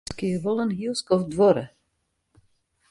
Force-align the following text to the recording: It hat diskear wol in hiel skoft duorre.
It 0.03 0.07
hat 0.07 0.09
diskear 0.15 0.39
wol 0.43 0.61
in 0.63 0.71
hiel 0.77 0.95
skoft 1.01 1.29
duorre. 1.33 1.65